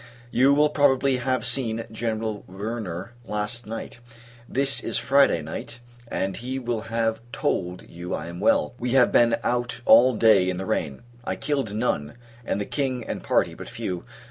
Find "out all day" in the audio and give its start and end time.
9.43-10.49